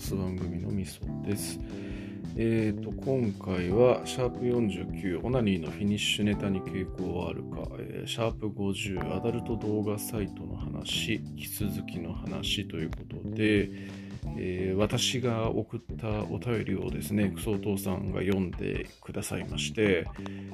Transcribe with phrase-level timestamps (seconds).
[0.00, 1.60] す番組のみそです。
[2.36, 13.68] えーと、今回は、シャープ49、オナニーのフィニッシュネタに傾向はあるか、えー、シャープ50、アダルト動画サイトの話、引き続きの話ということで、
[14.38, 20.06] えー、私が送ったお便りをですね、クソお父さんが読んでくださいまして、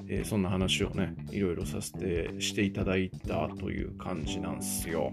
[0.09, 5.13] えー、そんな話をね、いろいろさせてしていただいたという感じなんですよ。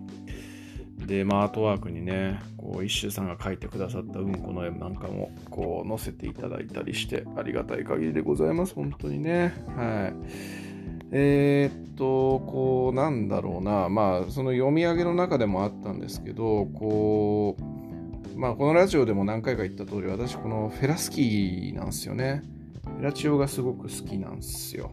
[1.05, 8.73] で、まあ、アートワークにね、こう、一周さんが書いてくださったうんこの絵なんかも、こう、載せていただいたりして、ありがたい限りでございます。
[8.73, 9.53] 本当にね。
[9.75, 10.63] はい。
[11.11, 22.41] えー、っと、こう、なんだろうな、まあ、その読み上げの中でもあったんですけど、こう、まあ、このラジオでも何回か言った通り、私、このフェラスキーなんですよね。
[22.83, 24.91] フェラチオがすごく好きなんですよ。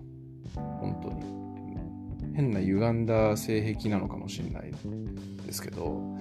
[0.54, 1.39] 本当に。
[2.34, 4.72] 変な歪んだ性癖なのかもしれない
[5.46, 6.18] ですけど。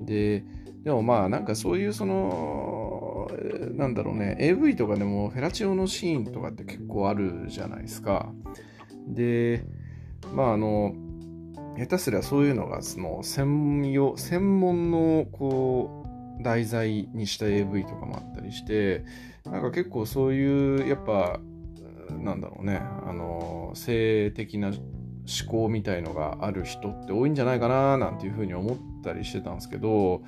[0.00, 0.44] で
[0.84, 3.28] でもまあなんかそういうその
[3.74, 4.36] なんだろうね。
[4.38, 8.32] AV とかでもフェラチオのシーンとかって結構あるじゃないですか。
[9.08, 9.64] で
[10.32, 10.94] まああの
[11.76, 16.04] 下手すりゃそういうのがその専用専門のこ
[16.40, 19.04] う題材にした AV とかもあったりして
[19.44, 21.40] なんか結構そういうやっぱ
[22.20, 22.80] なんだろうね。
[23.06, 24.70] あの性的な
[25.26, 30.22] 思考みたいのがある人って多いんじゃないかななんていうふうに思ったりしてたんですけど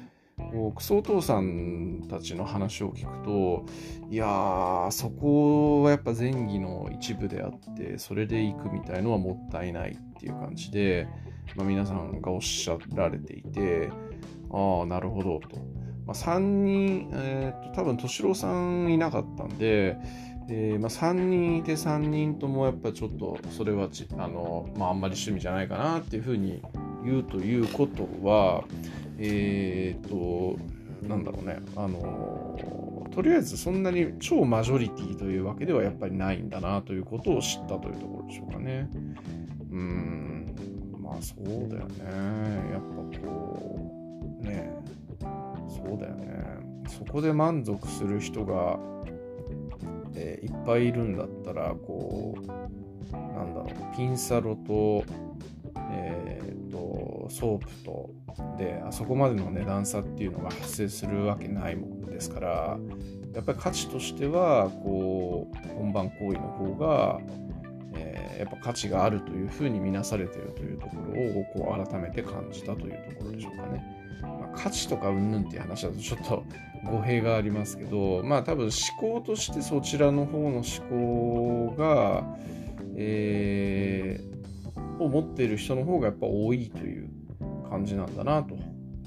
[0.53, 3.67] こうクソお父さんたちの話を聞くと
[4.11, 11.09] いやーそこはやっぱ前儀の一部であってそれで行くみたいのはもったいないっていう感じで、
[11.57, 13.91] まあ、皆さんがおっしゃられていて
[14.51, 15.57] ああなるほどと、
[16.07, 19.99] まあ、3人、えー、っと多分敏郎さんいなかったんで
[20.51, 26.63] えーまあ、3人いて3人ともやっぱちょっとそれはあの、まあ、あんまり趣味じゃないかなっていうふうに
[27.05, 28.65] 言うということは
[29.19, 30.57] えっ、と
[31.07, 38.89] なんだろうねあのとりあえずそんなに超マジョリティというわけではやっぱりないんだなということを知ったというところでしょうかね。
[39.71, 40.55] うん
[40.99, 42.05] まあそうだよね。
[42.73, 43.93] やっぱこ
[44.41, 44.73] うね
[45.69, 46.39] そうだよね。
[46.87, 48.79] そこで満足する人が
[50.19, 52.47] えー、いっぱいいるんだったらこう
[53.13, 55.05] なんだろうピンサロと,、
[55.93, 58.11] えーと、ソープと
[58.59, 62.79] であそこまでの値段差っていうのが発生するわけないもんですから
[63.35, 67.21] やっぱり価値としてはこう本番行為の方が、
[68.39, 71.45] やっぱ価値があるというふうに見なされているというところを
[71.75, 73.85] こう改めて感じたというところでしょうかね。
[74.23, 76.45] まあ、価値とかうんぬんっていう話だとちょっと
[76.85, 82.25] 語弊がありますけどまあ多分思考としてそちらの方の思考が、
[82.97, 87.11] えー、を持っている人の方がやっぱ多いという
[87.69, 88.57] 感じなんだなと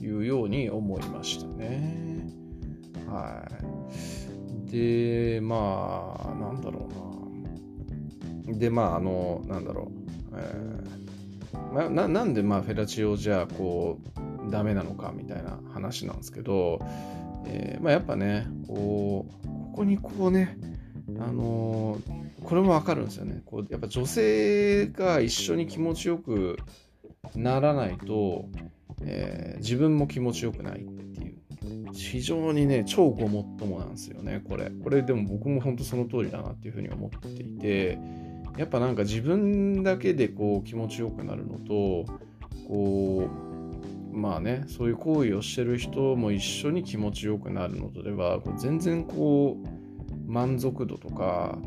[0.02, 2.28] いうように思いましたね。
[3.08, 3.48] は
[4.68, 4.72] い。
[4.72, 7.21] で、まあ、なんだろうな。
[8.58, 9.92] で、まあ、あの、なんだろ
[10.34, 10.36] う。
[10.36, 11.02] えー
[11.74, 14.00] まあ、ななんでまあフェラチオじゃこ
[14.48, 16.80] うダメなのかみたいな話なんですけど、
[17.46, 20.58] えー、まあ、やっぱねこうここにこうね
[21.20, 22.00] あの、
[22.44, 23.42] これもわかるんですよね。
[23.46, 26.58] こうやっぱ女性が一緒に気持ちよく
[27.36, 28.46] ならないと、
[29.02, 31.38] えー、自分も気持ちよくないっていう。
[31.94, 34.72] 非常にね超ごもっともなんですよねこれ。
[34.84, 38.00] これでも僕も本当その通りだなっていうふうに思っていて
[38.58, 42.06] やっぱなんか自分だけでこう気持ちよくなるのと
[42.68, 43.30] こ
[44.14, 51.58] うまあねそういう行為をしてる人も一緒に気持ちよくなるのとでは全然こう満足度とか、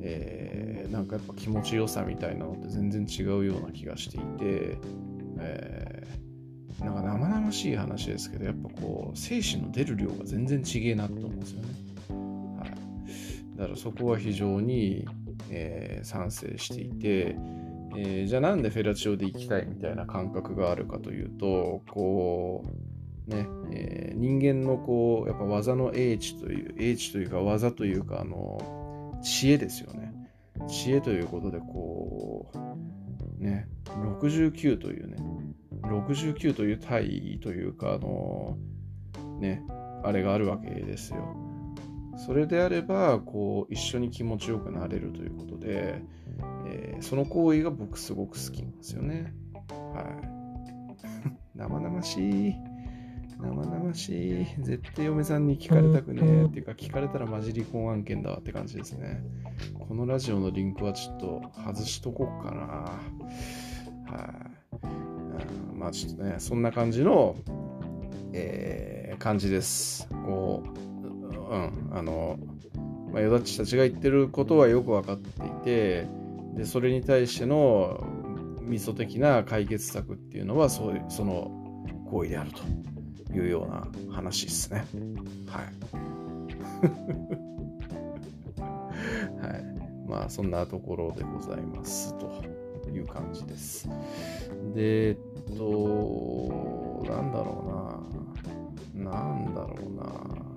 [0.00, 4.78] えー、なんかやっぱ気持ちよさみたいなのって全然違うような気がしていて、
[5.38, 11.68] えー、なんか生々しい話ですけどやっぱこう精子の出る量が全然違えなと思うんですよね。
[12.58, 15.06] はい、だからそこは非常に、
[15.50, 17.36] えー、賛成していて、
[17.96, 22.64] えー、じゃあなんでフェラチオで行きたいみたいな感覚があるかというとこ
[23.28, 30.12] うね、えー、人間のこうやっぱ技の英知という英知というか技というかあの知恵ですよね。
[30.68, 35.16] 知恵ということでこうね69というね
[35.82, 38.56] 69という体位というかあの
[39.38, 39.62] ね
[40.04, 41.36] あれがあるわけですよ。
[42.24, 46.02] それであればこう一緒に気持ちよくなれるということで、
[46.68, 49.34] えー、その行為が僕すごく好きなんですよね。
[49.68, 51.58] はい。
[51.58, 52.54] 生々しい。
[53.40, 54.46] 生々しい。
[54.60, 56.44] 絶対嫁さんに聞かれたくねえ。
[56.44, 59.20] っていうか聞かれたらマジ離婚案件だわって感じですね。
[59.88, 62.62] このラジオのリンクはちょっと外しとこうかな。
[64.14, 64.28] は
[65.74, 67.34] い、まあちょっとね、そんな感じの、
[68.32, 70.08] えー、感じです。
[70.24, 70.91] こう
[71.52, 72.38] うんあの
[73.12, 76.08] まあ、よだっちたちが言ってることはよく分かっていて
[76.54, 78.02] でそれに対しての
[78.62, 81.50] ミソ的な解決策っていうのはそういうその
[82.10, 82.62] 行為であると
[83.34, 84.86] いうような話ですね。
[85.46, 85.64] はい。
[89.46, 89.64] はい。
[90.08, 92.42] まあそんなところでございますと
[92.90, 93.88] いう感じです。
[94.74, 95.16] で、えっ
[95.56, 98.04] と、なんだろ
[98.94, 99.10] うな。
[99.10, 100.51] なんだろうな。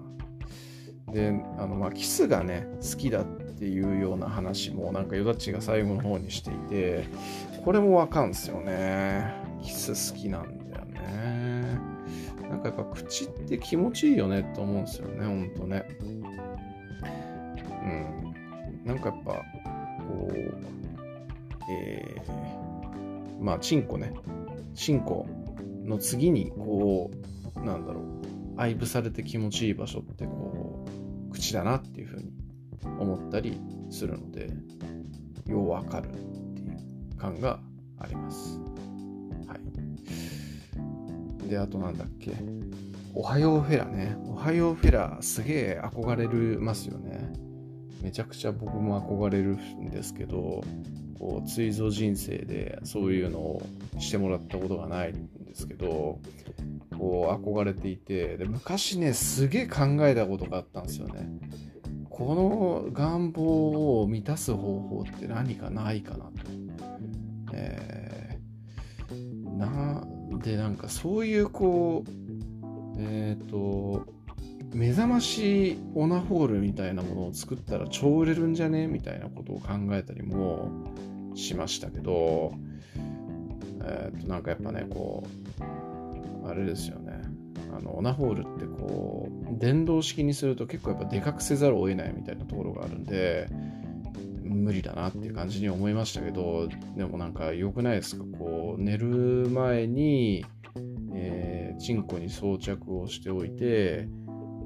[1.16, 7.06] で、あの、まあ、キスがね、好きだっていうような話も、なんかヨダッチが最後の方にしていて、
[7.64, 9.34] これもわかんですよね。
[9.64, 11.80] キス好きなんだよね。
[12.50, 15.86] なんかやっぱ口って気持ちいいよねって思うんですよね、ほんとね。
[17.86, 18.86] うん。
[18.86, 20.36] なんかやっぱ、こう、
[21.72, 24.12] えー、まあ、チンコね。
[24.74, 25.26] チンコ
[25.86, 27.10] の次に、こ
[27.56, 28.04] う、なんだろう、
[28.58, 30.55] 愛撫されて気持ちいい場所って、こう、
[31.36, 32.32] 口だなっていうふうに
[33.00, 33.60] 思ったり
[33.90, 34.50] するので、
[35.46, 36.14] ようわかるっ
[36.54, 37.60] ていう感が
[38.00, 38.60] あります。
[39.48, 39.56] は
[41.46, 41.50] い。
[41.50, 42.34] で、あとなんだっけ。
[43.14, 44.18] おはようフェラね。
[44.26, 47.34] おはようフェラ、すげえ憧れるますよね。
[48.02, 50.64] めちゃくちゃ僕も憧れるんですけど、
[51.20, 53.62] こう、追蔵人生でそういうのを
[54.00, 56.20] してもらったことがないんですけど、
[56.98, 61.28] こう、憧れていて、で昔ね、すげえ考えたことがあったんですよね。
[62.10, 66.32] この願望を満たす方法って何かないかなと。
[67.52, 70.08] えー、な
[70.42, 72.12] でなんかそういうこう
[72.98, 74.06] えっ、ー、と
[74.74, 78.88] 目覚ましオナホールみたいなものを作ったら超売れるんじゃね？
[78.88, 80.70] みたいなことを考えたりも
[81.36, 82.54] しましたけど
[83.84, 85.28] えっ、ー、となんかやっぱねこ
[85.60, 85.64] う
[86.46, 87.22] あれですよね。
[87.76, 93.50] あのオナホールってこう電動式にすると結構やっぱでかくせざるを得ないみたいなところがあるんで
[94.44, 98.24] 無理だなっていう感じに思いましたけどでもなんか良くないですか？
[98.38, 100.46] こう寝る前に、
[101.14, 104.08] えー、チンコに装着をしておいて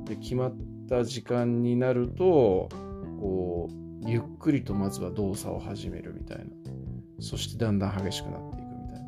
[0.06, 0.56] で決まっ
[0.88, 2.70] た時間になると
[3.20, 3.70] こ
[4.04, 6.46] うゆっくりとまずは動作を始めるみたいな。
[7.22, 9.02] そしてだんだん激しくなっていくみたい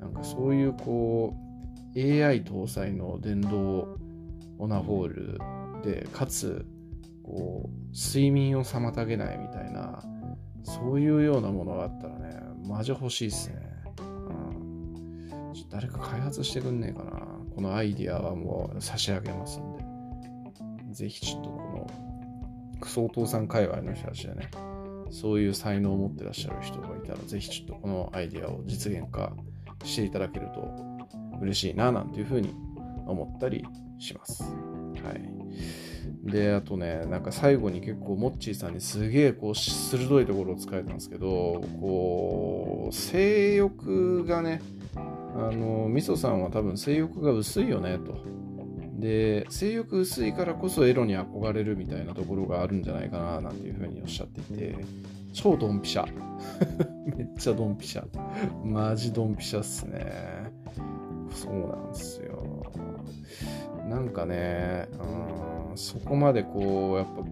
[0.00, 0.06] な。
[0.06, 1.45] なんかそういうこう
[1.96, 3.96] AI 搭載の電動
[4.58, 5.38] オナホール
[5.82, 6.66] でかつ
[7.22, 10.02] こう睡眠を妨げないみたいな
[10.62, 13.56] そういうようなものがあったらねマジ欲しいっすね、
[13.98, 17.26] うん、ちょ誰か開発してくんねえかな。
[17.54, 19.86] このアイディアはもう差し上げますんで。
[20.92, 21.90] ぜひちょっとこの
[22.80, 24.50] クソお父さん界隈の人たちでね
[25.10, 29.32] そういう才能を持ってらっしゃる人がいたらぜひちょっとこのアイディアを実現化
[29.84, 30.95] していただけると
[31.40, 32.54] 嬉しいななんていうふうに
[33.06, 33.64] 思ったり
[33.98, 34.42] します。
[34.42, 35.36] はい。
[36.30, 44.60] で、あとね、なんか最後に結構、モッチーさんにすげえこう、鋭いところを使えたんですけど、こう、性欲がね、
[44.96, 48.16] あの、みそさんは多分性欲が薄いよね、と。
[48.98, 54.76] で、性欲薄いからこそエロに憧れるみたいなところがあるんじゃないかな、なんていうふうにおっしゃっていて、
[55.32, 56.06] 超ドンピシャ。
[57.16, 58.04] めっちゃドンピシャ。
[58.64, 60.50] マジドンピシャっすね。
[61.36, 62.62] そうなんですよ。
[63.88, 67.22] なんかね、うんそこまでこうやっぱ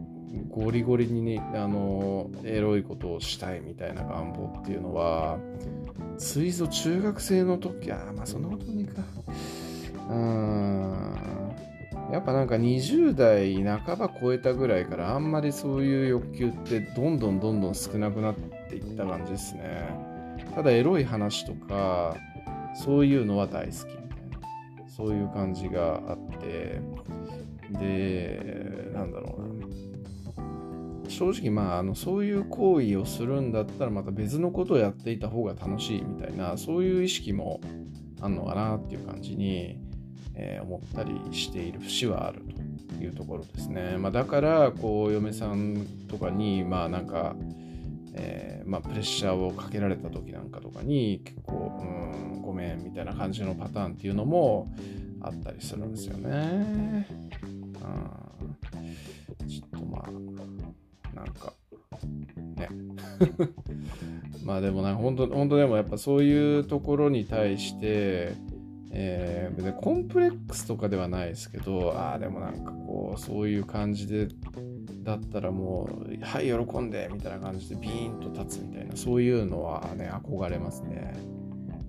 [0.50, 5.38] ゴリゴリに、ね、あのエロいことをしたいみたいな願望っていうのは
[6.18, 9.02] ついぞ中学生の時あまあそんなことねえか。
[10.10, 11.14] うん。
[12.12, 18.34] やっぱなんか20代半ば超えたぐらいからあんまりそういう欲求ってどんどんどんどん少なくなっ
[18.68, 19.88] ていった感じですね。
[20.54, 22.16] ただエロい話とか
[22.74, 23.98] そういうのは大好きみたい
[24.82, 26.80] なそういう感じがあって
[27.70, 29.64] で、なんだろうな。
[31.08, 37.60] 正直、まあ、あのそういう行為をするんだったら、また別のことをやっていた方が楽しいみたいな、そういう意識も
[38.20, 39.78] あんのかなっていう感じに、
[40.34, 42.42] えー、思ったりしている節はある
[42.98, 43.96] というところですね。
[43.98, 47.36] まあ、だから、こう、嫁さんとかに、まあ、なんか、
[48.16, 54.72] えー、まあ、プレッシャーをかけられた時なんかとかに結構、うん、ごめんみたいな感じのパターンっていうのも
[55.20, 57.06] あったりするんですよね。
[59.40, 60.10] うん、ちょっとまあ、
[61.16, 61.52] なんか、
[62.56, 62.68] ね。
[64.44, 68.34] まあでもな、本当本当でもやっぱそういうところに対して、
[68.96, 74.28] えー、別にコンプレックスとかではないですけど、ああ、でもなんかこう、そういう感じで、
[75.02, 81.12] だったらもう、はい、喜んで、みたいな感じでビーンと立つみたいな、そういうのはね、憧れますね。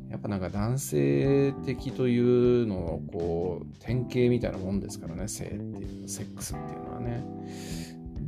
[0.10, 7.26] やっぱなんか男性的というのをこう典型みたいなもんですからね性っていうセックスっていうのはね。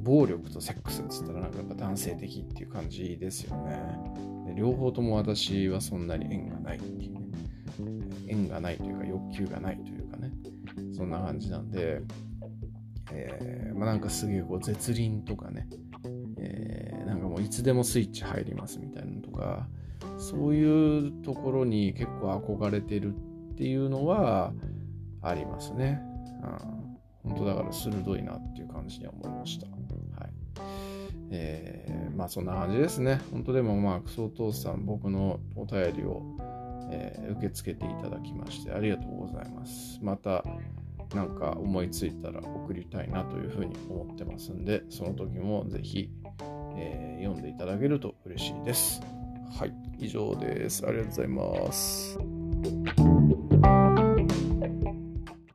[0.03, 3.81] 暴力とセックスっつったらなんかやっぱ男性的っていう感じですよね。
[4.47, 7.16] で両方とも私はそんなに縁がないっていう。
[8.27, 10.31] 縁がないというか欲求がないというかね
[10.95, 12.01] そんな感じなんで、
[13.11, 15.67] えー、まあ、なんかすげえこう絶倫とかね、
[16.37, 19.67] えー、なんかもういつでもスイッチ入りますみたいなのとか
[20.17, 23.13] そういうところに結構憧れてる
[23.53, 24.53] っていうのは
[25.21, 26.01] ありますね。
[27.23, 29.67] うん、本当だから鋭いなっていう感じに思いました。
[29.67, 30.31] はい。
[31.31, 33.19] えー、まあそんな感じですね。
[33.31, 36.21] 本当でもまあクソお父さん僕のお便りを、
[36.91, 39.99] えー、受け付けていただきましてありがとうございます。
[40.01, 40.43] また
[41.13, 46.09] 何か思いついたら送りたいなというふうに思ってますんで、その時もぜひ、
[46.75, 49.01] えー、読んでいただけると嬉しいです。
[49.57, 50.85] はい、以上です。
[50.85, 53.16] ありがとうございます。